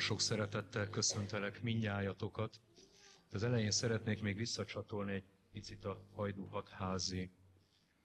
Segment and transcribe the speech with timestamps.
[0.00, 2.60] sok szeretettel köszöntelek minnyájatokat.
[3.32, 7.30] Az elején szeretnék még visszacsatolni egy picit a Hajdú Hatházi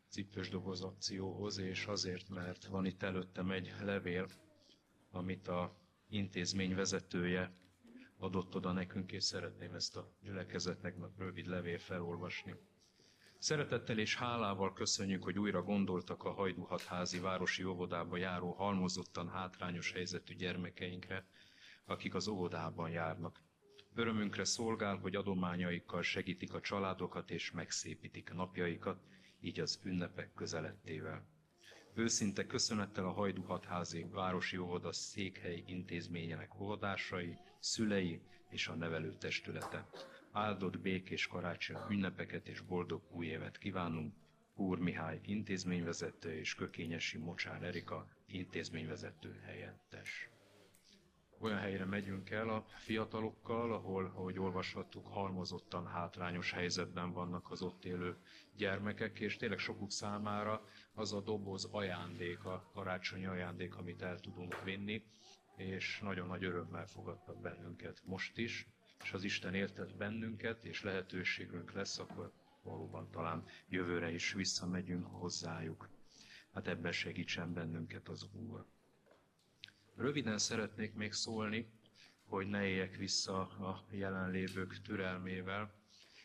[0.09, 4.27] cipős doboz akcióhoz, és azért, mert van itt előttem egy levél,
[5.11, 5.75] amit a
[6.09, 7.53] intézmény vezetője
[8.17, 12.55] adott oda nekünk, és szeretném ezt a gyülekezetnek rövid levél felolvasni.
[13.37, 20.33] Szeretettel és hálával köszönjük, hogy újra gondoltak a Hajdúhatházi városi óvodába járó halmozottan hátrányos helyzetű
[20.35, 21.25] gyermekeinkre,
[21.85, 23.41] akik az óvodában járnak.
[23.95, 28.99] Örömünkre szolgál, hogy adományaikkal segítik a családokat és megszépítik napjaikat,
[29.39, 31.25] így az ünnepek közelettével.
[31.93, 39.89] Őszinte köszönettel a Hajdúhatházi Városi Óvoda székhely intézményének óvodásai, szülei és a nevelőtestülete.
[40.31, 44.13] Áldott békés karácsony ünnepeket és boldog új évet kívánunk.
[44.55, 50.29] Úr Mihály intézményvezető és Kökényesi Mocsár Erika intézményvezető helyettes
[51.45, 57.85] olyan helyre megyünk el a fiatalokkal, ahol, ahogy olvashattuk, halmozottan hátrányos helyzetben vannak az ott
[57.85, 58.15] élő
[58.55, 60.61] gyermekek, és tényleg sokuk számára
[60.93, 65.03] az a doboz ajándék, a karácsonyi ajándék, amit el tudunk vinni,
[65.55, 68.67] és nagyon nagy örömmel fogadtak bennünket most is,
[69.03, 72.31] és az Isten értett bennünket, és lehetőségünk lesz, akkor
[72.63, 75.89] valóban talán jövőre is visszamegyünk hozzájuk.
[76.53, 78.65] Hát ebben segítsen bennünket az Úr.
[79.95, 81.67] Röviden szeretnék még szólni,
[82.27, 85.73] hogy ne éljek vissza a jelenlévők türelmével,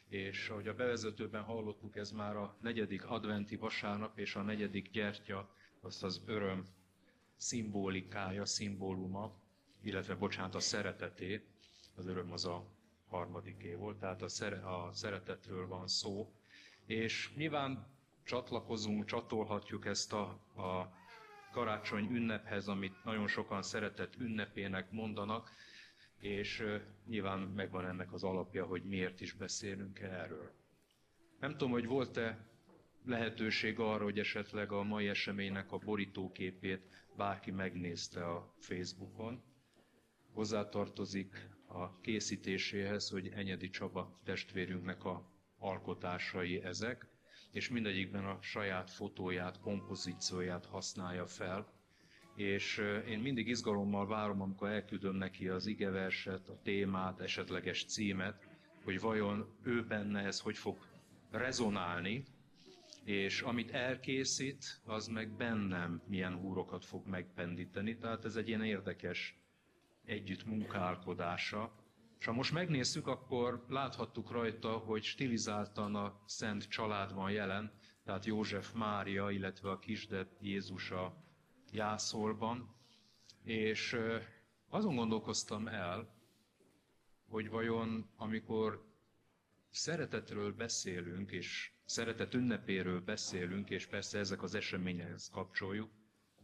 [0.09, 5.55] és ahogy a bevezetőben hallottuk, ez már a negyedik adventi vasárnap és a negyedik gyertya,
[5.81, 6.67] azt az öröm
[7.37, 9.33] szimbolikája, szimbóluma,
[9.83, 11.45] illetve bocsánat, a szereteté,
[11.95, 12.65] az öröm az a
[13.09, 16.33] harmadiké volt, tehát a, szere, a szeretetről van szó,
[16.87, 17.87] és nyilván
[18.25, 20.23] csatlakozunk, csatolhatjuk ezt a,
[20.57, 20.99] a
[21.51, 25.51] karácsony ünnephez, amit nagyon sokan szeretett ünnepének mondanak,
[26.19, 26.65] és
[27.07, 30.51] nyilván megvan ennek az alapja, hogy miért is beszélünk erről.
[31.41, 32.49] Nem tudom, hogy volt-e
[33.05, 36.83] lehetőség arra, hogy esetleg a mai eseménynek a borítóképét
[37.17, 39.43] bárki megnézte a Facebookon.
[40.33, 47.07] Hozzátartozik a készítéséhez, hogy Enyedi Csaba testvérünknek a alkotásai ezek
[47.53, 51.73] és mindegyikben a saját fotóját, kompozícióját használja fel.
[52.35, 58.47] És én mindig izgalommal várom, amikor elküldöm neki az igeverset, a témát, esetleges címet,
[58.85, 60.77] hogy vajon ő benne ez hogy fog
[61.31, 62.25] rezonálni,
[63.05, 67.97] és amit elkészít, az meg bennem milyen húrokat fog megpendíteni.
[67.97, 69.39] Tehát ez egy ilyen érdekes
[70.05, 71.75] együtt munkálkodása.
[72.21, 77.73] És ha most megnézzük, akkor láthattuk rajta, hogy stilizáltan a Szent család van jelen,
[78.05, 81.25] tehát József Mária, illetve a kisded Jézus a
[81.71, 82.75] jászolban.
[83.43, 83.97] És
[84.69, 86.15] azon gondolkoztam el,
[87.29, 88.85] hogy vajon amikor
[89.71, 95.91] szeretetről beszélünk, és szeretet ünnepéről beszélünk, és persze ezek az eseményekhez kapcsoljuk,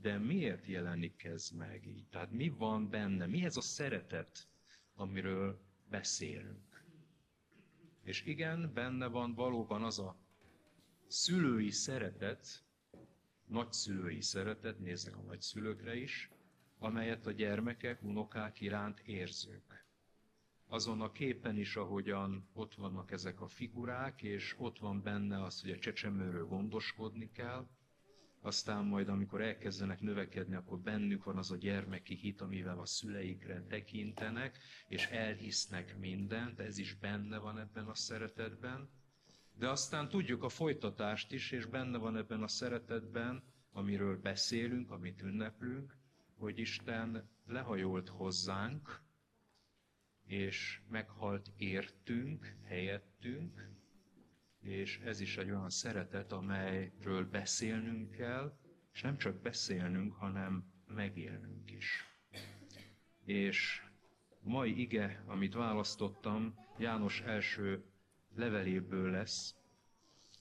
[0.00, 2.09] de miért jelenik ez meg így?
[2.09, 3.26] Tehát mi van benne?
[3.26, 4.48] Mi ez a szeretet,
[4.94, 6.84] amiről beszélünk.
[8.02, 10.16] És igen, benne van valóban az a
[11.06, 12.64] szülői szeretet,
[13.47, 16.30] nagyszülői szeretet, nézzek a nagyszülőkre is,
[16.78, 19.84] amelyet a gyermekek, unokák iránt érzünk.
[20.69, 25.60] Azon a képen is, ahogyan ott vannak ezek a figurák, és ott van benne az,
[25.60, 27.66] hogy a csecsemőről gondoskodni kell,
[28.46, 33.62] aztán majd, amikor elkezdenek növekedni, akkor bennük van az a gyermeki hit, amivel a szüleikre
[33.68, 34.58] tekintenek,
[34.88, 38.88] és elhisznek mindent, ez is benne van ebben a szeretetben.
[39.58, 43.42] De aztán tudjuk a folytatást is, és benne van ebben a szeretetben,
[43.72, 45.96] amiről beszélünk, amit ünneplünk,
[46.36, 49.00] hogy Isten lehajolt hozzánk,
[50.26, 53.68] és meghalt értünk, helyettünk,
[54.66, 58.56] és ez is egy olyan szeretet, amelyről beszélnünk kell,
[58.93, 62.04] és nem csak beszélnünk, hanem megélnünk is.
[63.25, 63.82] És
[64.44, 67.84] a mai ige, amit választottam, János első
[68.34, 69.54] leveléből lesz,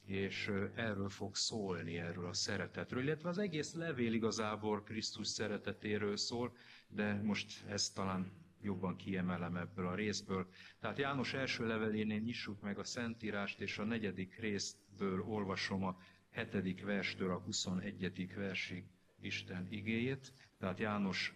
[0.05, 6.55] és erről fog szólni, erről a szeretetről, illetve az egész levél igazából Krisztus szeretetéről szól,
[6.87, 10.47] de most ezt talán jobban kiemelem ebből a részből.
[10.79, 15.97] Tehát János első levelénél nyissuk meg a Szentírást, és a negyedik részből olvasom a
[16.29, 18.33] hetedik verstől a 21.
[18.35, 18.83] versig
[19.21, 20.33] Isten igéjét.
[20.57, 21.33] Tehát János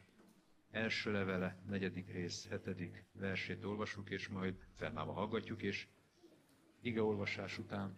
[0.72, 5.88] első levele, negyedik rész, hetedik versét olvasjuk, és majd fennállva hallgatjuk, és
[6.82, 7.98] igeolvasás után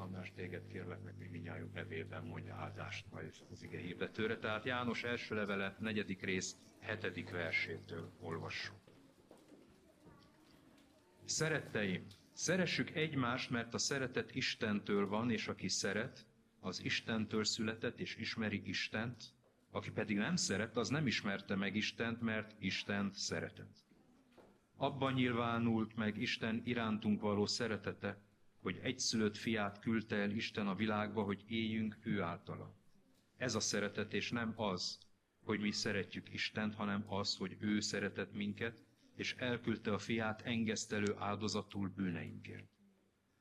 [0.00, 4.38] András, téged kérlek meg, mi minnyájunk nevében mondja áldást majd az ige hirdetőre.
[4.38, 8.76] Tehát János első levele, negyedik rész, hetedik versétől olvassuk.
[11.24, 16.26] Szeretteim, szeressük egymást, mert a szeretet Istentől van, és aki szeret,
[16.60, 19.22] az Istentől született, és ismeri Istent,
[19.70, 23.84] aki pedig nem szeret, az nem ismerte meg Istent, mert Istent szeretett.
[24.76, 28.29] Abban nyilvánult meg Isten irántunk való szeretete,
[28.62, 32.74] hogy egyszülött fiát küldte el Isten a világba, hogy éljünk ő általa.
[33.36, 34.98] Ez a szeretet, és nem az,
[35.44, 38.84] hogy mi szeretjük Istent, hanem az, hogy ő szeretett minket,
[39.16, 42.68] és elküldte a fiát engesztelő áldozatul bűneinkért.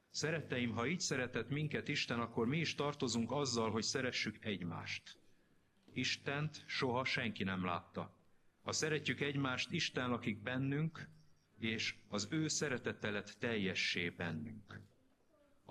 [0.10, 5.18] Szeretteim, ha így szeretett minket Isten, akkor mi is tartozunk azzal, hogy szeressük egymást.
[5.94, 8.18] Istent soha senki nem látta.
[8.62, 11.10] Ha szeretjük egymást, Isten lakik bennünk,
[11.60, 14.82] és az ő szeretete lett teljessé bennünk.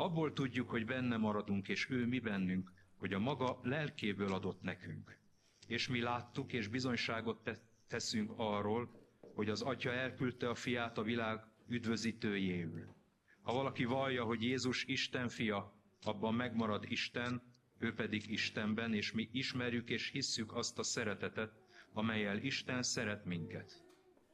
[0.00, 5.18] Abból tudjuk, hogy benne maradunk, és ő mi bennünk, hogy a maga lelkéből adott nekünk.
[5.66, 8.90] És mi láttuk, és bizonyságot teszünk arról,
[9.34, 12.94] hogy az Atya elküldte a fiát a világ üdvözítőjéül.
[13.42, 17.42] Ha valaki vallja, hogy Jézus Isten fia, abban megmarad Isten,
[17.78, 21.52] ő pedig Istenben, és mi ismerjük és hisszük azt a szeretetet,
[21.92, 23.84] amelyel Isten szeret minket.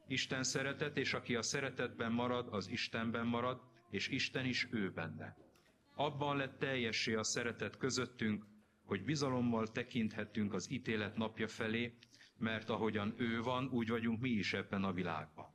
[0.07, 5.44] Isten szeretet, és aki a szeretetben marad, az Istenben marad, és Isten is ő benne.
[5.95, 8.45] Abban lett teljessé a szeretet közöttünk,
[8.85, 11.95] hogy bizalommal tekinthettünk az ítélet napja felé,
[12.39, 15.53] mert ahogyan ő van, úgy vagyunk mi is ebben a világban.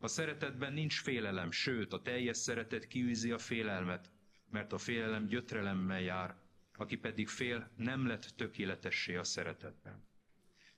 [0.00, 4.10] A szeretetben nincs félelem, sőt, a teljes szeretet kiűzi a félelmet,
[4.50, 6.36] mert a félelem gyötrelemmel jár,
[6.76, 10.06] aki pedig fél, nem lett tökéletessé a szeretetben.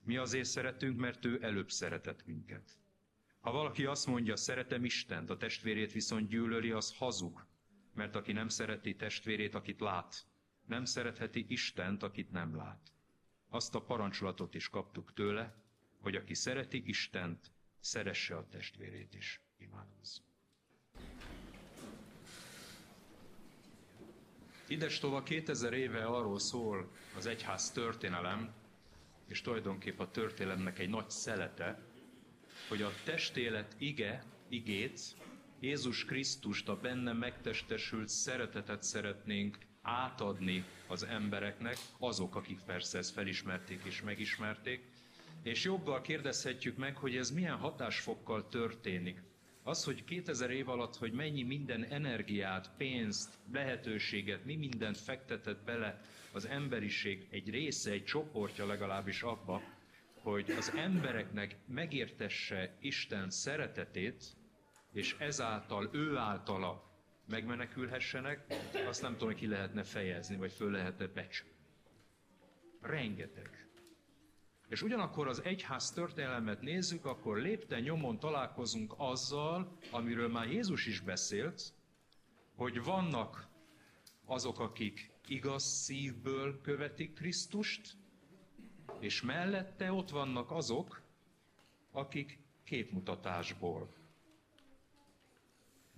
[0.04, 2.78] Mi azért szeretünk, mert ő előbb szeretett minket.
[3.40, 7.46] Ha valaki azt mondja, szeretem Istent, a testvérét viszont gyűlöli, az hazug,
[8.00, 10.26] mert aki nem szereti testvérét, akit lát,
[10.66, 12.92] nem szeretheti Istent, akit nem lát.
[13.48, 15.54] Azt a parancsolatot is kaptuk tőle,
[16.00, 17.50] hogy aki szereti Istent,
[17.80, 19.40] szeresse a testvérét is.
[19.58, 20.28] Imádkozzunk.
[24.66, 28.54] Idestova 2000 éve arról szól az egyház történelem,
[29.26, 31.82] és tulajdonképpen a történelemnek egy nagy szelete,
[32.68, 35.16] hogy a testélet ige, igét,
[35.60, 43.80] Jézus Krisztust, a benne megtestesült szeretetet szeretnénk átadni az embereknek, azok, akik persze ezt felismerték
[43.84, 44.80] és megismerték,
[45.42, 49.22] és joggal kérdezhetjük meg, hogy ez milyen hatásfokkal történik.
[49.62, 56.02] Az, hogy 2000 év alatt, hogy mennyi minden energiát, pénzt, lehetőséget, mi mindent fektetett bele
[56.32, 59.62] az emberiség egy része, egy csoportja legalábbis abba,
[60.22, 64.38] hogy az embereknek megértesse Isten szeretetét,
[64.92, 66.90] és ezáltal ő általa
[67.26, 68.46] megmenekülhessenek,
[68.86, 71.54] azt nem tudom, hogy ki lehetne fejezni, vagy föl lehetne becsülni.
[72.80, 73.68] Rengeteg.
[74.68, 81.00] És ugyanakkor az egyház történelmet nézzük, akkor lépten nyomon találkozunk azzal, amiről már Jézus is
[81.00, 81.74] beszélt,
[82.54, 83.48] hogy vannak
[84.24, 87.96] azok, akik igaz szívből követik Krisztust,
[89.00, 91.02] és mellette ott vannak azok,
[91.92, 93.99] akik képmutatásból.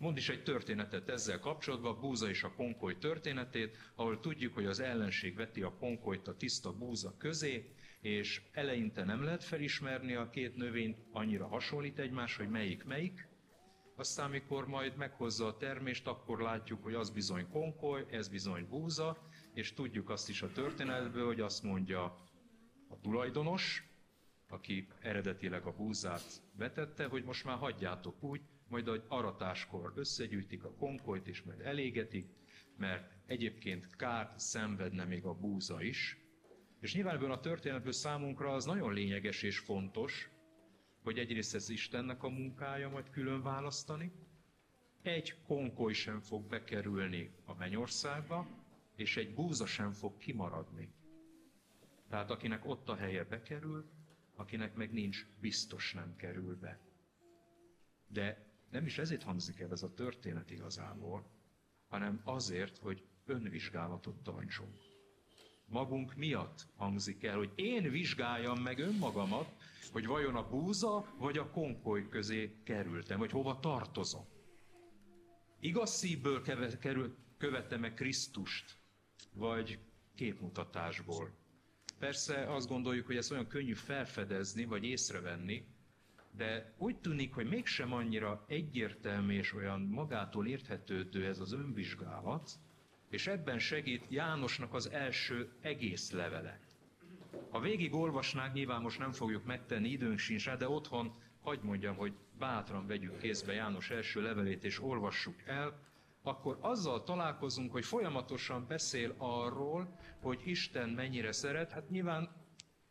[0.02, 4.80] Mond is egy történetet ezzel kapcsolatban, Búza és a konkoly történetét, ahol tudjuk, hogy az
[4.80, 10.56] ellenség veti a konkolyt a tiszta búza közé, és eleinte nem lehet felismerni a két
[10.56, 13.28] növényt, annyira hasonlít egymás, hogy melyik melyik,
[13.96, 19.28] aztán, mikor majd meghozza a termést, akkor látjuk, hogy az bizony konkoly, ez bizony búza,
[19.54, 22.02] és tudjuk azt is a történetből, hogy azt mondja
[22.88, 23.88] a tulajdonos,
[24.48, 28.40] aki eredetileg a búzát vetette, hogy most már hagyjátok úgy,
[28.72, 32.26] majd a aratáskor összegyűjtik a konkolyt, és majd elégetik,
[32.76, 36.18] mert egyébként kárt szenvedne még a búza is,
[36.80, 40.30] és nyilván ebből a történetből számunkra az nagyon lényeges és fontos,
[41.02, 44.12] hogy egyrészt ez Istennek a munkája majd külön választani,
[45.02, 48.48] egy konkoly sem fog bekerülni a mennyországba,
[48.96, 50.92] és egy búza sem fog kimaradni.
[52.08, 53.90] Tehát akinek ott a helye bekerül,
[54.34, 56.80] akinek meg nincs, biztos nem kerül be.
[58.08, 61.30] De nem is ezért hangzik el ez a történet igazából,
[61.88, 64.76] hanem azért, hogy önvizsgálatot tartsunk
[65.72, 69.54] magunk miatt hangzik el, hogy én vizsgáljam meg önmagamat,
[69.92, 74.24] hogy vajon a búza vagy a konkoly közé kerültem, vagy hova tartozom.
[75.60, 76.42] Igaz szívből
[77.38, 78.76] követtem meg Krisztust,
[79.32, 79.78] vagy
[80.14, 81.30] képmutatásból.
[81.98, 85.66] Persze azt gondoljuk, hogy ez olyan könnyű felfedezni, vagy észrevenni,
[86.36, 92.50] de úgy tűnik, hogy mégsem annyira egyértelmű és olyan magától érthetődő ez az önvizsgálat,
[93.08, 96.60] És ebben segít Jánosnak az első egész levele.
[97.50, 101.96] Ha végig olvasnánk, nyilván most nem fogjuk megtenni, időnk sincs rá, de otthon hagyd mondjam,
[101.96, 105.80] hogy bátran vegyük kézbe János első levelét és olvassuk el,
[106.22, 111.72] akkor azzal találkozunk, hogy folyamatosan beszél arról, hogy Isten mennyire szeret.
[111.72, 112.28] Hát nyilván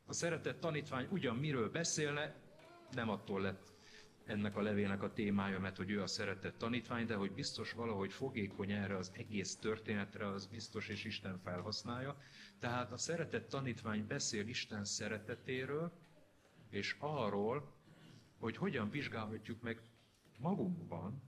[0.05, 2.40] a szeretett tanítvány ugyan miről beszélne,
[2.93, 3.71] nem attól lett
[4.25, 8.13] ennek a levélnek a témája, mert hogy ő a szeretett tanítvány, de hogy biztos valahogy
[8.13, 12.17] fogékony erre az egész történetre, az biztos, és Isten felhasználja.
[12.59, 15.91] Tehát a szeretett tanítvány beszél Isten szeretetéről,
[16.69, 17.71] és arról,
[18.39, 19.81] hogy hogyan vizsgálhatjuk meg
[20.37, 21.21] magunkban,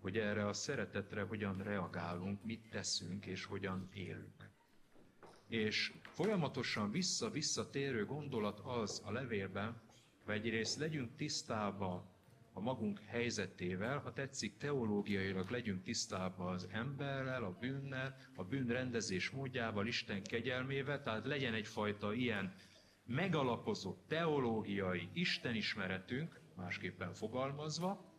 [0.00, 4.50] hogy erre a szeretetre hogyan reagálunk, mit teszünk és hogyan élünk.
[5.48, 9.80] És folyamatosan vissza-visszatérő gondolat az a levélben,
[10.30, 12.10] egyrészt legyünk tisztában
[12.52, 19.86] a magunk helyzetével, ha tetszik, teológiailag legyünk tisztában az emberrel, a bűnnel, a bűnrendezés módjával,
[19.86, 22.54] Isten kegyelmével, tehát legyen egyfajta ilyen
[23.06, 28.10] megalapozott teológiai istenismeretünk, másképpen fogalmazva,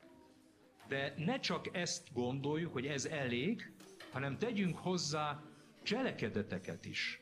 [0.88, 3.72] de ne csak ezt gondoljuk, hogy ez elég,
[4.12, 5.44] hanem tegyünk hozzá
[5.84, 7.22] cselekedeteket is.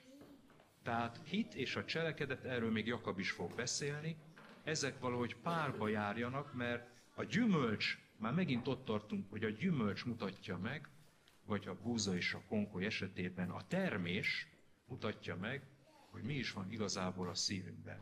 [0.83, 4.17] Tehát hit és a cselekedet, erről még Jakab is fog beszélni,
[4.63, 10.57] ezek valahogy párba járjanak, mert a gyümölcs, már megint ott tartunk, hogy a gyümölcs mutatja
[10.57, 10.89] meg,
[11.45, 14.47] vagy a búza és a konkoly esetében a termés
[14.87, 15.67] mutatja meg,
[16.11, 17.99] hogy mi is van igazából a szívünkben.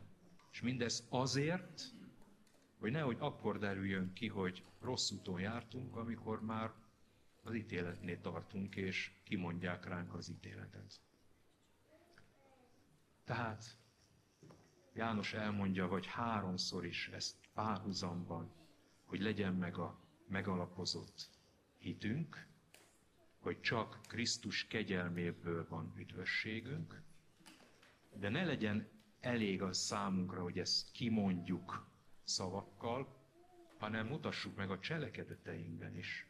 [0.52, 1.82] És mindez azért,
[2.78, 6.72] hogy nehogy akkor derüljön ki, hogy rossz úton jártunk, amikor már
[7.42, 11.00] az ítéletnél tartunk, és kimondják ránk az ítéletet.
[13.24, 13.79] Tehát
[15.00, 18.52] János elmondja, hogy háromszor is ezt párhuzamban,
[19.04, 21.30] hogy legyen meg a megalapozott
[21.78, 22.46] hitünk,
[23.38, 27.02] hogy csak Krisztus kegyelméből van üdvösségünk,
[28.14, 28.88] de ne legyen
[29.20, 31.86] elég az számunkra, hogy ezt kimondjuk
[32.24, 33.16] szavakkal,
[33.78, 36.26] hanem mutassuk meg a cselekedeteinkben is,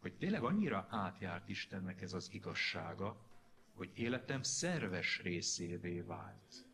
[0.00, 3.26] hogy tényleg annyira átjárt Istennek ez az igazsága,
[3.74, 6.68] hogy életem szerves részévé vált.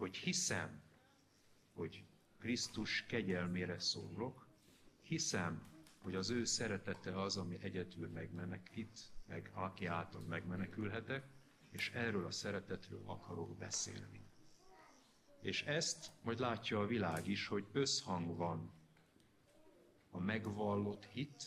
[0.00, 0.82] Hogy hiszem,
[1.74, 2.04] hogy
[2.38, 4.46] Krisztus kegyelmére szólok,
[5.02, 11.26] hiszem, hogy az ő szeretete az, ami egyedül megmenekít, meg aki által megmenekülhetek,
[11.70, 14.26] és erről a szeretetről akarok beszélni.
[15.40, 18.72] És ezt majd látja a világ is, hogy összhang van
[20.10, 21.44] a megvallott hit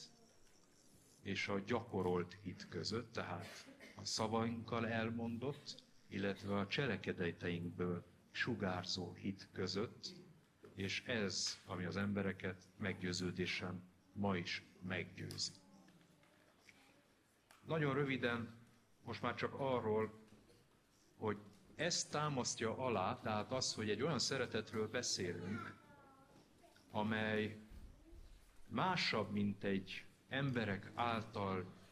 [1.22, 10.08] és a gyakorolt hit között, tehát a szavainkkal elmondott, illetve a cselekedeteinkből sugárzó hit között,
[10.76, 15.52] és ez, ami az embereket meggyőződésen ma is meggyőzi.
[17.66, 18.56] Nagyon röviden,
[19.04, 20.20] most már csak arról,
[21.18, 21.38] hogy
[21.76, 25.76] ezt támasztja alá, tehát az, hogy egy olyan szeretetről beszélünk,
[26.92, 27.58] amely
[28.68, 31.83] másabb, mint egy emberek által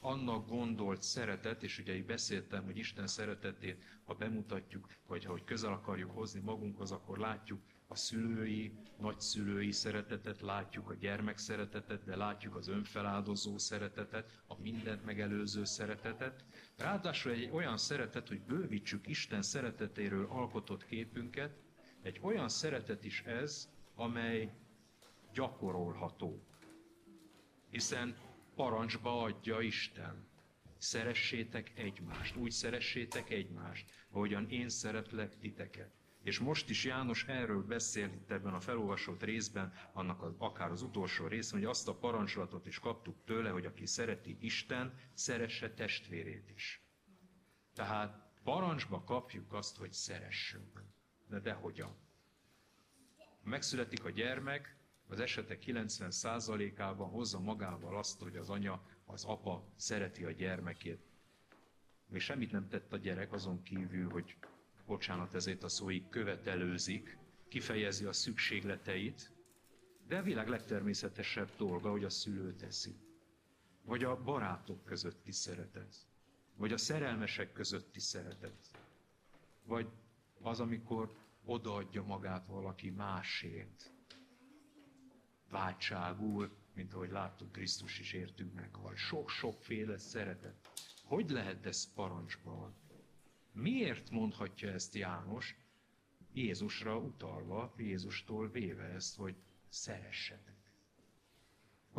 [0.00, 5.44] annak gondolt szeretet, és ugye így beszéltem, hogy Isten szeretetét, ha bemutatjuk, vagy ha hogy
[5.44, 12.16] közel akarjuk hozni magunkhoz, akkor látjuk a szülői, nagyszülői szeretetet, látjuk a gyermek szeretetet, de
[12.16, 16.44] látjuk az önfeláldozó szeretetet, a mindent megelőző szeretetet.
[16.76, 21.56] Ráadásul egy olyan szeretet, hogy bővítsük Isten szeretetéről alkotott képünket,
[22.02, 24.52] egy olyan szeretet is ez, amely
[25.32, 26.42] gyakorolható.
[27.70, 28.16] Hiszen
[28.58, 30.26] parancsba adja Isten.
[30.78, 35.90] Szeressétek egymást, úgy szeressétek egymást, ahogyan én szeretlek titeket.
[36.22, 40.82] És most is János erről beszél itt ebben a felolvasott részben, annak az, akár az
[40.82, 46.50] utolsó részben, hogy azt a parancsolatot is kaptuk tőle, hogy aki szereti Isten, szeresse testvérét
[46.54, 46.82] is.
[47.74, 50.82] Tehát parancsba kapjuk azt, hogy szeressünk.
[51.28, 51.96] De de hogyan?
[53.42, 54.77] Megszületik a gyermek,
[55.08, 61.00] az esetek 90%-ában hozza magával azt, hogy az anya, az apa szereti a gyermekét.
[62.08, 64.36] Még semmit nem tett a gyerek azon kívül, hogy
[64.86, 69.32] bocsánat ezért a szóig, követelőzik, kifejezi a szükségleteit,
[70.06, 72.96] de a világ legtermészetesebb dolga, hogy a szülő teszi.
[73.84, 75.96] Vagy a barátok közötti szeretet.
[76.56, 78.70] Vagy a szerelmesek közötti szeretet.
[79.64, 79.88] Vagy
[80.40, 83.92] az, amikor odaadja magát valaki másért.
[85.50, 90.68] Váltságul, mint ahogy láttuk, Krisztus is értünk meg, vagy sok-sokféle szeretet.
[91.04, 92.74] Hogy lehet ez parancsban?
[93.52, 95.56] Miért mondhatja ezt János?
[96.32, 99.34] Jézusra utalva, Jézustól véve ezt, hogy
[99.68, 100.57] szeressetek.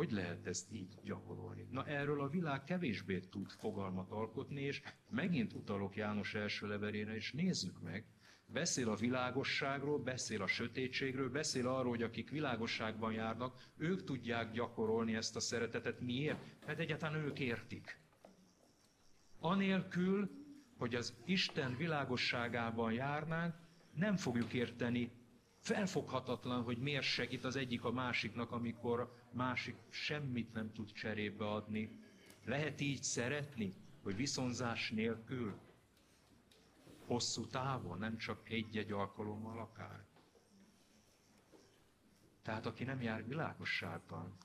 [0.00, 1.66] Hogy lehet ezt így gyakorolni?
[1.70, 7.32] Na erről a világ kevésbé tud fogalmat alkotni, és megint utalok János első levelére, és
[7.32, 8.04] nézzük meg,
[8.46, 15.14] Beszél a világosságról, beszél a sötétségről, beszél arról, hogy akik világosságban járnak, ők tudják gyakorolni
[15.14, 16.00] ezt a szeretetet.
[16.00, 16.66] Miért?
[16.66, 18.00] Mert egyáltalán ők értik.
[19.38, 20.30] Anélkül,
[20.78, 23.54] hogy az Isten világosságában járnánk,
[23.94, 25.19] nem fogjuk érteni,
[25.74, 31.98] felfoghatatlan, hogy miért segít az egyik a másiknak, amikor másik semmit nem tud cserébe adni.
[32.44, 33.72] Lehet így szeretni,
[34.02, 35.54] hogy viszonzás nélkül?
[37.06, 40.04] hosszú távon, nem csak egy-egy alkalommal akár.
[42.42, 44.36] Tehát aki nem jár világosságban,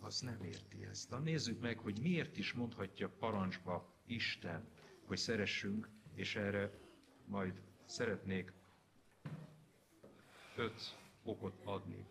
[0.00, 1.10] az nem érti ezt.
[1.10, 4.68] Na nézzük meg, hogy miért is mondhatja parancsba Isten,
[5.06, 6.70] hogy szeressünk, és erre
[7.26, 8.52] majd szeretnék
[10.56, 12.06] öt okot adni.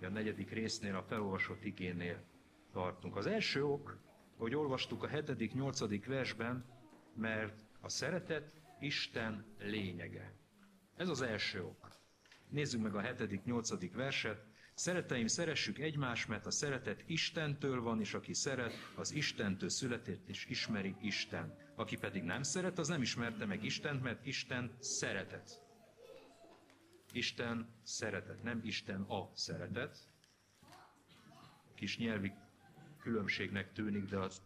[0.00, 2.24] A negyedik résznél, a felolvasott igénél
[2.72, 3.16] tartunk.
[3.16, 3.98] Az első ok,
[4.36, 6.64] hogy olvastuk a hetedik, nyolcadik versben,
[7.14, 10.34] mert a szeretet Isten lényege.
[10.96, 11.88] Ez az első ok.
[12.48, 14.44] Nézzük meg a hetedik, nyolcadik verset.
[14.74, 20.46] Szereteim, szeressük egymást, mert a szeretet Istentől van, és aki szeret, az Istentől született, és
[20.46, 21.54] ismeri Isten.
[21.74, 25.63] Aki pedig nem szeret, az nem ismerte meg Istent, mert Isten szeretet.
[27.14, 29.98] Isten szeretet, nem Isten a szeretet.
[31.74, 32.32] Kis nyelvi
[32.98, 34.42] különbségnek tűnik, de az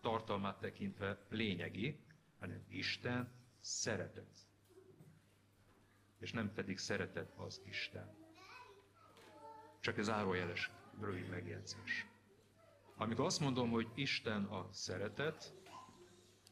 [0.00, 2.00] tartalmát tekintve lényegi,
[2.38, 4.38] hanem Isten szeretet.
[6.18, 8.14] És nem pedig szeretet az Isten.
[9.80, 12.06] Csak ez árójeles rövid megjegyzés.
[12.96, 15.54] Amikor azt mondom, hogy Isten a szeretet,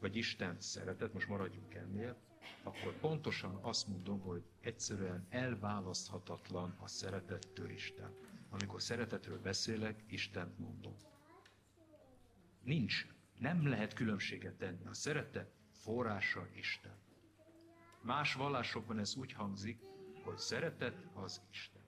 [0.00, 2.27] vagy Isten szeretet, most maradjunk ennél,
[2.62, 8.14] akkor pontosan azt mondom, hogy egyszerűen elválaszthatatlan a szeretettől Isten.
[8.50, 10.96] Amikor szeretetről beszélek, Istent mondom.
[12.62, 13.06] Nincs,
[13.38, 14.86] nem lehet különbséget tenni.
[14.86, 16.96] A szeretet forrása Isten.
[18.02, 19.80] Más vallásokban ez úgy hangzik,
[20.24, 21.82] hogy szeretet az Isten.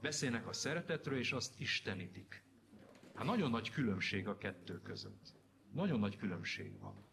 [0.00, 2.42] Beszélnek a szeretetről, és azt istenítik.
[3.14, 5.34] Hát nagyon nagy különbség a kettő között.
[5.72, 7.04] Nagyon nagy különbség van.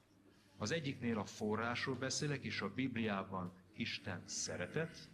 [0.63, 5.09] Az egyiknél a forrásról beszélek, és a Bibliában Isten szeretet,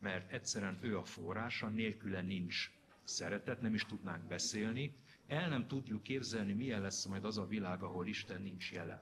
[0.00, 2.70] mert egyszerűen ő a forrása, nélküle nincs
[3.04, 4.96] szeretet, nem is tudnánk beszélni.
[5.26, 9.00] El nem tudjuk képzelni, milyen lesz majd az a világ, ahol Isten nincs jelen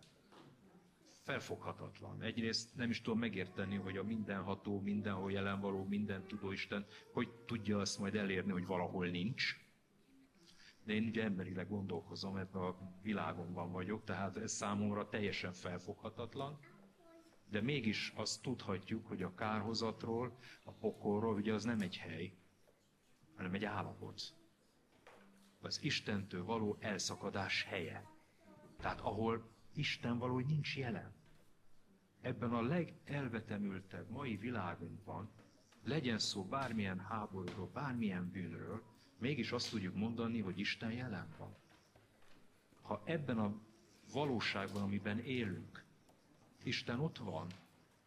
[1.23, 2.23] felfoghatatlan.
[2.23, 7.29] Egyrészt nem is tudom megérteni, hogy a mindenható, mindenhol jelen való, minden tudó Isten, hogy
[7.47, 9.62] tudja azt majd elérni, hogy valahol nincs.
[10.85, 16.59] De én ugye emberileg gondolkozom, ebben a világomban vagyok, tehát ez számomra teljesen felfoghatatlan.
[17.51, 22.35] De mégis azt tudhatjuk, hogy a kárhozatról, a pokolról, ugye az nem egy hely,
[23.37, 24.35] hanem egy állapot.
[25.61, 28.05] Az Istentől való elszakadás helye.
[28.81, 31.13] Tehát ahol Isten valahogy nincs jelen.
[32.21, 35.31] Ebben a legelvetemültebb mai világunkban,
[35.85, 38.83] legyen szó bármilyen háborúról, bármilyen bűnről,
[39.23, 41.55] mégis azt tudjuk mondani, hogy Isten jelen van.
[42.83, 43.61] Ha ebben a
[44.13, 45.85] valóságban, amiben élünk,
[46.63, 47.47] Isten ott van,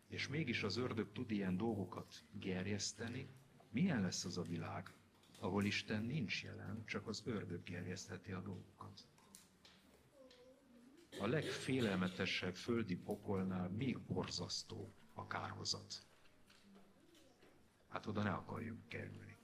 [0.08, 3.28] és mégis az ördög tud ilyen dolgokat gerjeszteni,
[3.72, 4.94] milyen lesz az a világ,
[5.40, 9.08] ahol Isten nincs jelen, csak az ördög gerjesztheti a dolgokat
[11.20, 16.06] a legfélelmetesebb földi pokolnál még borzasztó a kárhozat.
[17.90, 19.35] Hát oda ne akarjunk kerülni.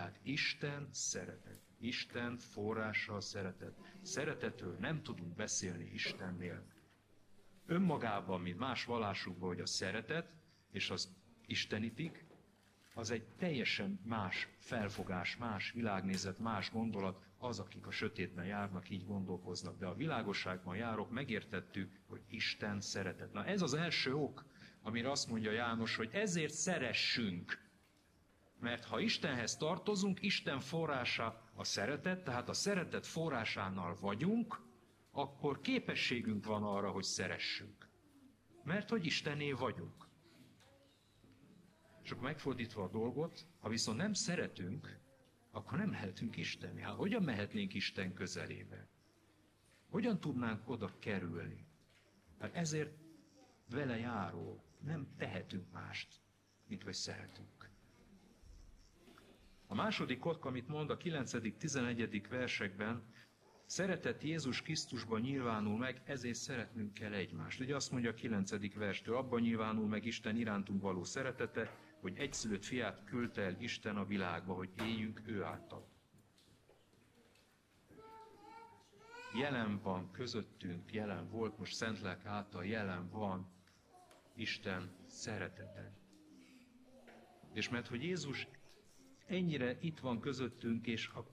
[0.00, 1.60] Tehát Isten szeretet.
[1.78, 3.76] Isten forrása a szeretet.
[4.02, 6.66] Szeretetről nem tudunk beszélni Istennél.
[7.66, 10.32] Önmagában, mint más vallásukban, hogy a szeretet
[10.70, 12.24] és az istenítik,
[12.94, 19.06] az egy teljesen más felfogás, más világnézet, más gondolat, az, akik a sötétben járnak, így
[19.06, 19.78] gondolkoznak.
[19.78, 23.32] De a világosságban járok, megértettük, hogy Isten szeretet.
[23.32, 24.44] Na ez az első ok,
[24.82, 27.69] amire azt mondja János, hogy ezért szeressünk.
[28.60, 34.60] Mert ha Istenhez tartozunk, Isten forrása a szeretet, tehát a szeretet forrásánál vagyunk,
[35.10, 37.88] akkor képességünk van arra, hogy szeressünk.
[38.64, 40.08] Mert hogy Istené vagyunk.
[42.02, 44.98] És megfordítva a dolgot, ha viszont nem szeretünk,
[45.50, 46.80] akkor nem mehetünk Istenni.
[46.80, 48.88] Hát hogyan mehetnénk Isten közelébe?
[49.90, 51.66] Hogyan tudnánk oda kerülni?
[52.38, 52.92] Hát ezért
[53.70, 56.20] vele járó nem tehetünk mást,
[56.66, 57.59] mint hogy szeretünk.
[59.70, 62.24] A második ok, amit mond a 9.-11.
[62.28, 63.02] versekben,
[63.66, 67.60] szeretet Jézus Krisztusban nyilvánul meg, ezért szeretnünk kell egymást.
[67.60, 68.74] Ugye azt mondja a 9.
[68.74, 74.04] verstől, abban nyilvánul meg Isten irántunk való szeretete, hogy egyszülött fiát küldte el Isten a
[74.04, 75.88] világba, hogy éljünk ő által.
[79.34, 83.50] jelen van közöttünk, jelen volt, most Szentlek által jelen van
[84.34, 85.92] Isten szeretete.
[87.52, 88.48] És mert hogy Jézus
[89.30, 91.24] ennyire itt van közöttünk, és a,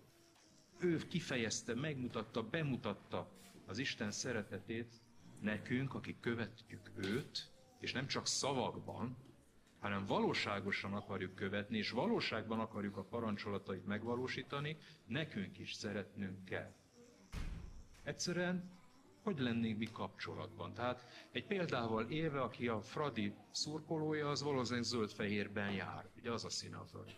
[0.79, 3.31] ő kifejezte, megmutatta, bemutatta
[3.65, 5.01] az Isten szeretetét
[5.41, 9.17] nekünk, akik követjük őt, és nem csak szavakban,
[9.79, 16.73] hanem valóságosan akarjuk követni, és valóságban akarjuk a parancsolatait megvalósítani, nekünk is szeretnünk kell.
[18.03, 18.71] Egyszerűen,
[19.23, 20.73] hogy lennénk mi kapcsolatban?
[20.73, 26.09] Tehát egy példával élve, aki a Fradi szurkolója, az valószínűleg zöld-fehérben jár.
[26.17, 27.13] Ugye az a színe a Fradi.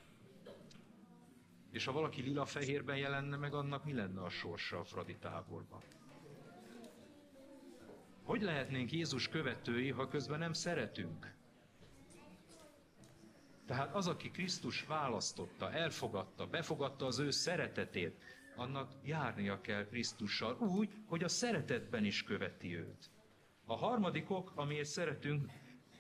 [1.71, 5.82] És ha valaki lila-fehérben jelenne meg, annak mi lenne a sorsa a Fradi táborban?
[8.23, 11.38] Hogy lehetnénk Jézus követői, ha közben nem szeretünk?
[13.65, 18.23] Tehát az, aki Krisztus választotta, elfogadta, befogadta az ő szeretetét,
[18.55, 23.10] annak járnia kell Krisztussal úgy, hogy a szeretetben is követi őt.
[23.65, 25.51] A harmadik ok, amiért szeretünk,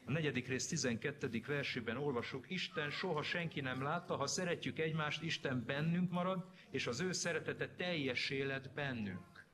[0.09, 1.41] a negyedik rész 12.
[1.47, 6.99] versében olvasjuk, Isten soha senki nem látta, ha szeretjük egymást, Isten bennünk marad, és az
[6.99, 9.45] ő szeretete teljes élet bennünk.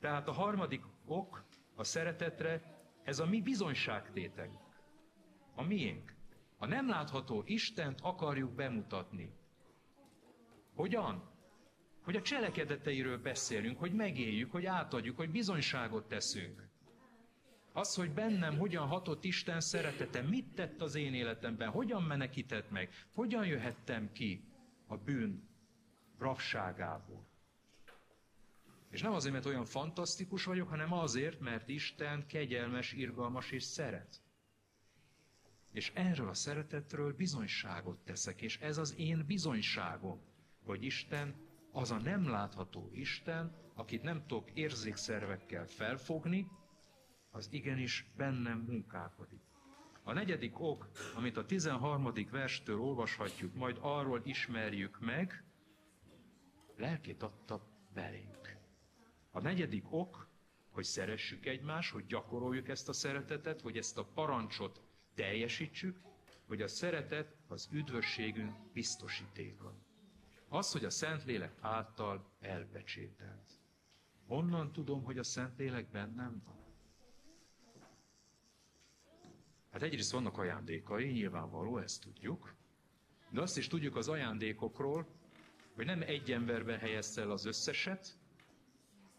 [0.00, 2.62] Tehát a harmadik ok a szeretetre,
[3.04, 4.58] ez a mi bizonyságtételünk.
[5.54, 6.14] A miénk.
[6.58, 9.32] A nem látható Istent akarjuk bemutatni.
[10.74, 11.30] Hogyan?
[12.02, 16.74] Hogy a cselekedeteiről beszélünk, hogy megéljük, hogy átadjuk, hogy bizonyságot teszünk.
[17.76, 22.90] Az, hogy bennem hogyan hatott Isten szeretete, mit tett az én életemben, hogyan menekített meg,
[23.14, 24.44] hogyan jöhettem ki
[24.86, 25.48] a bűn
[26.18, 27.26] rabságából.
[28.90, 34.22] És nem azért, mert olyan fantasztikus vagyok, hanem azért, mert Isten kegyelmes, irgalmas és szeret.
[35.72, 40.20] És erről a szeretetről bizonyságot teszek, és ez az én bizonyságom,
[40.64, 41.34] hogy Isten
[41.72, 46.46] az a nem látható Isten, akit nem tudok érzékszervekkel felfogni,
[47.36, 49.40] az igenis bennem munkálkodik.
[50.02, 52.12] A negyedik ok, amit a 13.
[52.30, 55.44] verstől olvashatjuk, majd arról ismerjük meg,
[56.76, 58.56] lelkét adta belénk.
[59.30, 60.28] A negyedik ok,
[60.70, 64.82] hogy szeressük egymást, hogy gyakoroljuk ezt a szeretetet, hogy ezt a parancsot
[65.14, 66.00] teljesítsük,
[66.46, 69.74] hogy a szeretet az üdvösségünk biztosítéka.
[70.48, 73.50] Az, hogy a Szentlélek által elpecsételt.
[74.26, 76.65] Honnan tudom, hogy a Szentlélek bennem van?
[79.76, 82.54] Hát egyrészt vannak ajándékai, nyilvánvaló, ezt tudjuk.
[83.30, 85.06] De azt is tudjuk az ajándékokról,
[85.74, 88.18] hogy nem egy emberben helyezte el az összeset,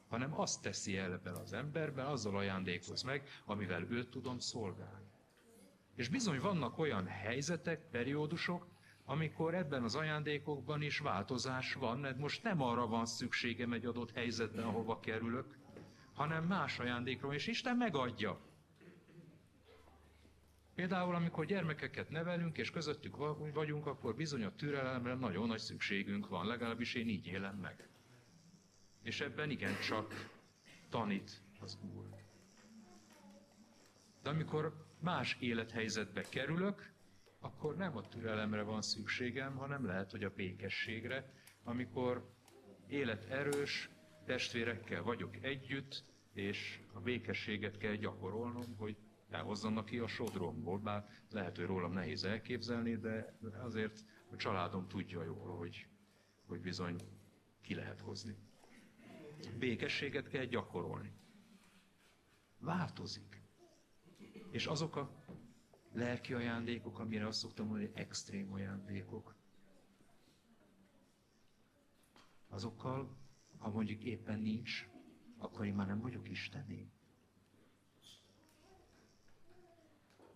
[0.07, 5.07] hanem azt teszi el ebben az emberben, azzal ajándékoz meg, amivel őt tudom szolgálni.
[5.95, 8.67] És bizony vannak olyan helyzetek, periódusok,
[9.05, 14.11] amikor ebben az ajándékokban is változás van, mert most nem arra van szükségem egy adott
[14.11, 15.57] helyzetben, ahova kerülök,
[16.13, 18.46] hanem más ajándékról, és Isten megadja.
[20.77, 23.15] Például, amikor gyermekeket nevelünk, és közöttük
[23.53, 27.89] vagyunk, akkor bizony a türelemre nagyon nagy szükségünk van, legalábbis én így élem meg.
[29.01, 30.29] És ebben igencsak
[30.89, 32.05] tanít az Úr.
[34.23, 36.93] De amikor más élethelyzetbe kerülök,
[37.39, 42.33] akkor nem a türelemre van szükségem, hanem lehet, hogy a békességre, amikor
[42.87, 43.89] életerős
[44.25, 48.97] testvérekkel vagyok együtt, és a békességet kell gyakorolnom, hogy
[49.29, 55.23] elhozzanak ki a sodromból, bár lehet, hogy rólam nehéz elképzelni, de azért a családom tudja
[55.23, 55.87] jól, hogy,
[56.45, 56.95] hogy bizony
[57.61, 58.35] ki lehet hozni.
[59.57, 61.13] Békességet kell gyakorolni.
[62.59, 63.41] Változik.
[64.49, 65.23] És azok a
[65.93, 69.35] lelki ajándékok, amire azt szoktam mondani, extrém ajándékok,
[72.49, 73.17] azokkal,
[73.57, 74.87] ha mondjuk éppen nincs,
[75.37, 76.89] akkor én már nem vagyok Istené.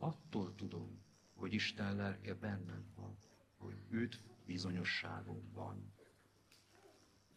[0.01, 1.01] Attól tudom,
[1.35, 3.17] hogy Isten lelke bennem van,
[3.57, 5.93] hogy őt bizonyosságom van,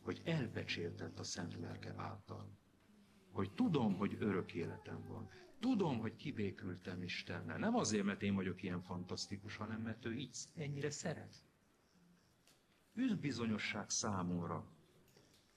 [0.03, 2.59] hogy elbecséltett a Szent Lelke által,
[3.31, 5.31] hogy tudom, hogy örök életem van,
[5.64, 7.59] Tudom, hogy kibékültem Istennel.
[7.59, 11.44] Nem azért, mert én vagyok ilyen fantasztikus, hanem mert ő így ennyire szeret.
[12.94, 14.72] Üdv bizonyosság számomra,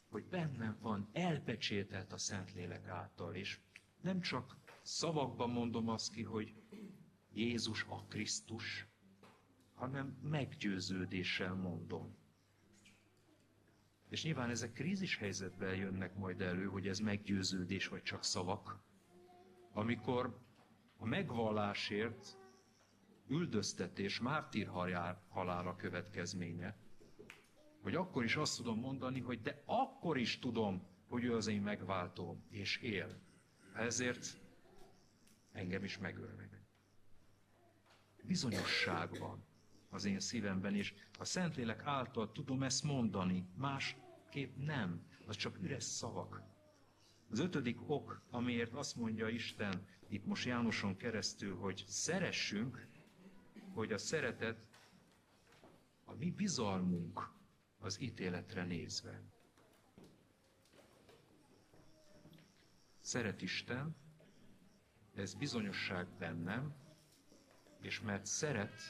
[0.09, 3.59] hogy bennem van, elpecsételt a Szentlélek által, és
[4.01, 6.55] nem csak szavakban mondom azt ki, hogy
[7.38, 8.88] Jézus a Krisztus,
[9.73, 12.15] hanem meggyőződéssel mondom.
[14.10, 18.86] És nyilván ezek krízis helyzetben jönnek majd elő, hogy ez meggyőződés vagy csak szavak
[19.78, 20.39] amikor
[20.97, 22.38] a megvallásért
[23.28, 24.67] üldöztetés, mártír
[25.30, 26.78] halála következménye,
[27.82, 31.62] hogy akkor is azt tudom mondani, hogy de akkor is tudom, hogy ő az én
[31.62, 33.21] megváltóm, és él.
[33.73, 34.41] Ezért
[35.52, 36.66] engem is megöl meg.
[38.23, 39.45] Bizonyosság van
[39.89, 45.84] az én szívemben, és a Szentlélek által tudom ezt mondani, másképp nem, az csak üres
[45.84, 46.41] szavak.
[47.30, 52.88] Az ötödik ok, amiért azt mondja Isten itt most Jánoson keresztül, hogy szeressünk,
[53.73, 54.65] hogy a szeretet
[56.06, 57.30] a mi bizalmunk
[57.80, 59.21] az ítéletre nézve.
[62.99, 63.95] Szeret Isten,
[65.15, 66.75] ez bizonyosság bennem,
[67.81, 68.81] és mert szeret,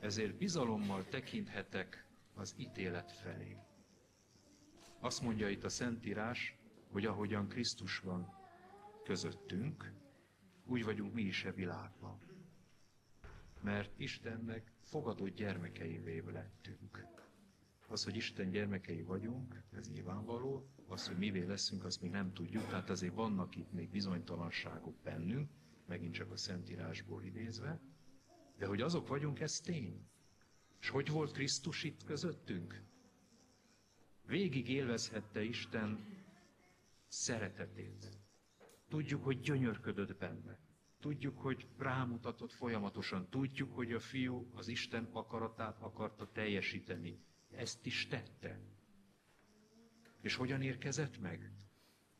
[0.00, 3.56] ezért bizalommal tekinthetek az ítélet felé.
[5.00, 6.58] Azt mondja itt a Szentírás,
[6.90, 8.28] hogy ahogyan Krisztus van
[9.04, 9.92] közöttünk,
[10.64, 12.18] úgy vagyunk mi is e világban.
[13.60, 17.06] Mert Istennek fogadott gyermekeivé lettünk.
[17.88, 22.66] Az, hogy Isten gyermekei vagyunk, ez nyilvánvaló, az, hogy mivé leszünk, azt még nem tudjuk,
[22.66, 25.50] tehát azért vannak itt még bizonytalanságok bennünk,
[25.86, 27.80] megint csak a Szentírásból idézve,
[28.58, 30.08] de hogy azok vagyunk, ez tény.
[30.80, 32.82] És hogy volt Krisztus itt közöttünk?
[34.26, 36.16] Végig élvezhette Isten
[37.08, 38.18] szeretetét.
[38.88, 40.58] Tudjuk, hogy gyönyörködött benne.
[41.00, 43.28] Tudjuk, hogy rámutatott folyamatosan.
[43.28, 47.18] Tudjuk, hogy a fiú az Isten akaratát akarta teljesíteni.
[47.50, 48.60] Ezt is tette.
[50.20, 51.52] És hogyan érkezett meg?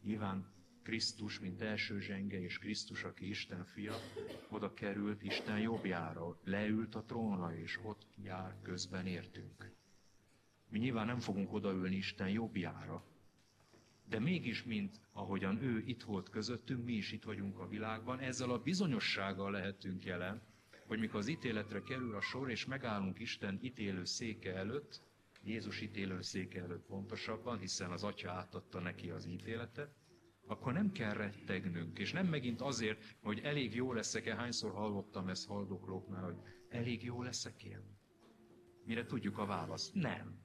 [0.03, 0.56] Nyilván
[0.87, 3.94] Krisztus, mint első zsenge, és Krisztus, aki Isten fia,
[4.49, 9.72] oda került Isten jobbjára, leült a trónra, és ott jár közben értünk.
[10.68, 13.05] Mi nyilván nem fogunk odaülni Isten jobbjára,
[14.09, 18.51] de mégis, mint ahogyan ő itt volt közöttünk, mi is itt vagyunk a világban, ezzel
[18.51, 20.42] a bizonyossággal lehetünk jelen,
[20.87, 25.03] hogy mikor az ítéletre kerül a sor, és megállunk Isten ítélő széke előtt,
[25.42, 29.94] Jézus ítélő széke előtt pontosabban, hiszen az Atya átadta neki az ítéletet,
[30.47, 35.47] akkor nem kell rettegnünk, és nem megint azért, hogy elég jó leszek-e, hányszor hallottam ezt
[35.47, 36.37] haldoklóknál, hogy
[36.69, 37.81] elég jó leszek én.
[38.85, 39.95] Mire tudjuk a választ?
[39.95, 40.45] Nem.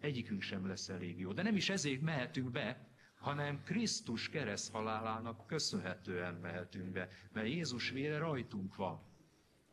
[0.00, 1.32] Egyikünk sem lesz elég jó.
[1.32, 7.90] De nem is ezért mehetünk be, hanem Krisztus kereszt halálának köszönhetően mehetünk be, mert Jézus
[7.90, 9.00] vére rajtunk van.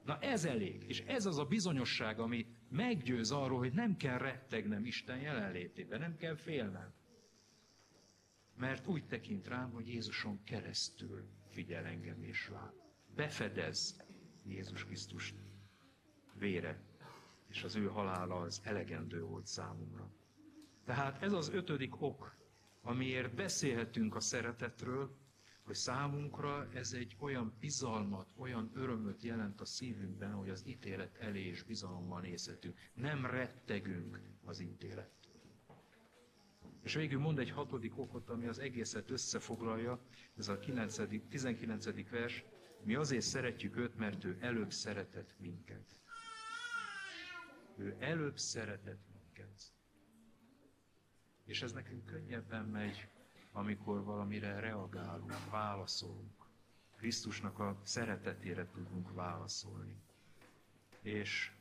[0.03, 4.85] Na ez elég, és ez az a bizonyosság, ami meggyőz arról, hogy nem kell rettegnem
[4.85, 6.93] Isten jelenlétében, nem kell félnem.
[8.55, 12.73] Mert úgy tekint rám, hogy Jézuson keresztül figyel engem és lát.
[13.15, 14.03] Befedez
[14.45, 15.33] Jézus Krisztus
[16.33, 16.81] vére,
[17.47, 20.11] és az ő halála az elegendő volt számomra.
[20.85, 22.37] Tehát ez az ötödik ok,
[22.81, 25.17] amiért beszélhetünk a szeretetről,
[25.63, 31.45] hogy számunkra ez egy olyan bizalmat, olyan örömöt jelent a szívünkben, hogy az ítélet elé
[31.45, 32.77] és bizalommal nézhetünk.
[32.93, 35.22] Nem rettegünk az ítélet.
[36.83, 39.99] És végül mond egy hatodik okot, ami az egészet összefoglalja,
[40.37, 40.97] ez a 9.,
[41.29, 42.09] 19.
[42.09, 42.43] vers,
[42.83, 45.99] mi azért szeretjük őt, mert ő előbb szeretett minket.
[47.77, 49.73] Ő előbb szeretett minket.
[51.45, 53.07] És ez nekünk könnyebben megy,
[53.51, 56.45] amikor valamire reagálunk, válaszolunk.
[56.97, 59.95] Krisztusnak a szeretetére tudunk válaszolni.
[61.01, 61.51] És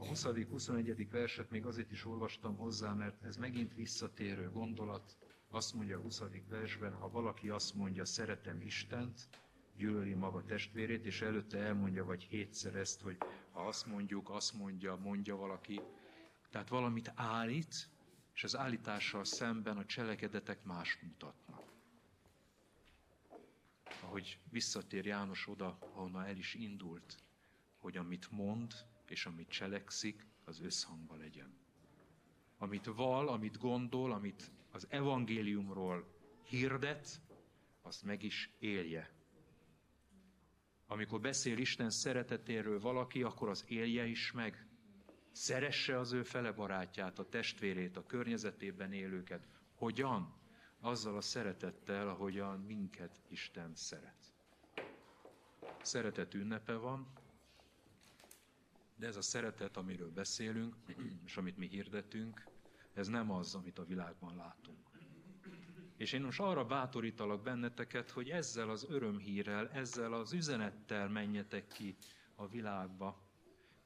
[0.00, 1.06] a 20.-21.
[1.10, 5.16] verset még azért is olvastam hozzá, mert ez megint visszatérő gondolat.
[5.50, 6.22] Azt mondja a 20.
[6.48, 9.28] versben, ha valaki azt mondja, szeretem Istent,
[9.76, 13.16] gyűlöli maga testvérét, és előtte elmondja, vagy hétszer ezt, hogy
[13.50, 15.80] ha azt mondjuk, azt mondja, mondja valaki,
[16.50, 17.88] tehát valamit állít,
[18.34, 21.62] és az állítással szemben a cselekedetek más mutatnak.
[24.02, 27.18] Ahogy visszatér János oda, ahonnan el is indult,
[27.78, 28.74] hogy amit mond
[29.10, 31.56] és amit cselekszik, az összhangban legyen.
[32.58, 36.08] Amit val, amit gondol, amit az evangéliumról
[36.42, 37.20] hirdet,
[37.82, 39.10] azt meg is élje.
[40.86, 44.66] Amikor beszél Isten szeretetéről valaki, akkor az élje is meg.
[45.32, 49.46] Szeresse az ő fele barátját, a testvérét, a környezetében élőket.
[49.74, 50.36] Hogyan?
[50.80, 54.34] Azzal a szeretettel, ahogyan minket Isten szeret.
[55.82, 57.12] Szeretet ünnepe van,
[58.98, 60.74] de ez a szeretet, amiről beszélünk,
[61.26, 62.44] és amit mi hirdetünk,
[62.94, 64.86] ez nem az, amit a világban látunk.
[65.96, 71.96] És én most arra bátorítalak benneteket, hogy ezzel az örömhírrel, ezzel az üzenettel menjetek ki
[72.34, 73.22] a világba,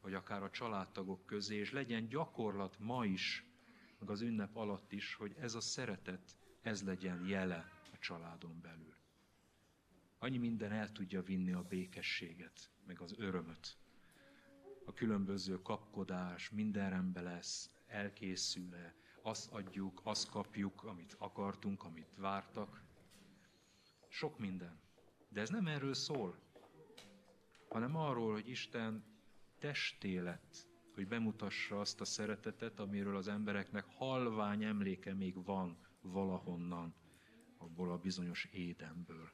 [0.00, 3.44] vagy akár a családtagok közé, és legyen gyakorlat ma is,
[3.98, 8.94] meg az ünnep alatt is, hogy ez a szeretet, ez legyen jele a családon belül.
[10.18, 13.76] Annyi minden el tudja vinni a békességet, meg az örömöt.
[14.84, 22.82] A különböző kapkodás, minden rendben lesz, elkészül-e, azt adjuk, azt kapjuk, amit akartunk, amit vártak.
[24.08, 24.80] Sok minden.
[25.28, 26.38] De ez nem erről szól,
[27.68, 29.04] hanem arról, hogy Isten
[29.58, 36.94] testé lett, hogy bemutassa azt a szeretetet, amiről az embereknek halvány emléke még van valahonnan,
[37.58, 39.30] abból a bizonyos édenből.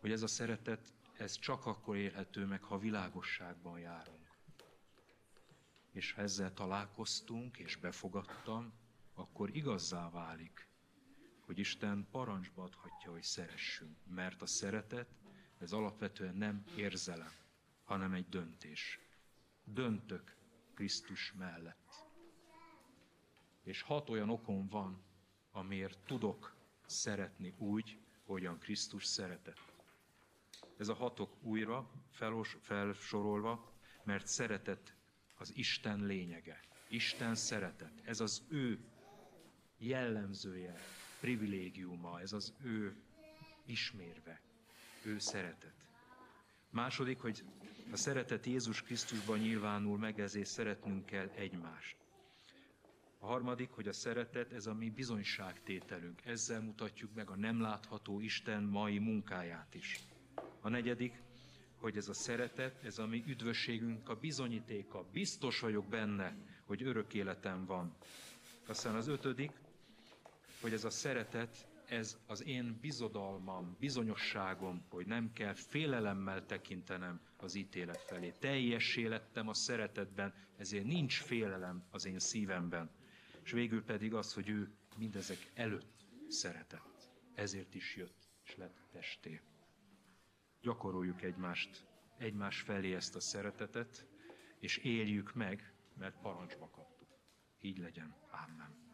[0.00, 4.30] Hogy ez a szeretet, ez csak akkor élhető meg, ha világosságban járunk.
[5.92, 8.72] És ha ezzel találkoztunk, és befogadtam,
[9.14, 10.68] akkor igazzá válik,
[11.40, 13.96] hogy Isten parancsba adhatja, hogy szeressünk.
[14.06, 15.08] Mert a szeretet,
[15.58, 17.32] ez alapvetően nem érzelem,
[17.84, 19.00] hanem egy döntés.
[19.64, 20.36] Döntök
[20.74, 22.06] Krisztus mellett.
[23.62, 25.02] És hat olyan okom van,
[25.50, 29.67] amiért tudok szeretni úgy, hogyan Krisztus szeretett.
[30.78, 31.90] Ez a hatok újra
[32.60, 33.72] felsorolva,
[34.04, 34.94] mert szeretet
[35.38, 36.60] az Isten lényege.
[36.88, 37.92] Isten szeretet.
[38.04, 38.78] Ez az ő
[39.78, 40.74] jellemzője,
[41.20, 42.96] privilégiuma, ez az ő
[43.66, 44.40] ismérve,
[45.04, 45.74] ő szeretet.
[46.70, 47.44] Második, hogy
[47.92, 51.96] a szeretet Jézus Krisztusban nyilvánul meg, ezért szeretnünk kell egymást.
[53.18, 56.24] A harmadik, hogy a szeretet, ez a mi bizonyságtételünk.
[56.24, 60.00] Ezzel mutatjuk meg a nem látható Isten mai munkáját is.
[60.68, 61.22] A negyedik,
[61.76, 65.04] hogy ez a szeretet, ez a mi üdvösségünk a bizonyítéka.
[65.12, 67.96] Biztos vagyok benne, hogy örök életem van.
[68.66, 69.50] Aztán az ötödik,
[70.60, 77.54] hogy ez a szeretet, ez az én bizodalmam, bizonyosságom, hogy nem kell félelemmel tekintenem az
[77.54, 78.32] ítélet felé.
[78.38, 82.90] Teljessé lettem a szeretetben, ezért nincs félelem az én szívemben.
[83.42, 87.08] És végül pedig az, hogy ő mindezek előtt szeretett.
[87.34, 89.40] Ezért is jött, és lett testé.
[90.60, 94.06] Gyakoroljuk egymást, egymás felé ezt a szeretetet,
[94.58, 97.08] és éljük meg, mert parancsba kaptuk.
[97.60, 98.14] Így legyen.
[98.30, 98.87] Amen.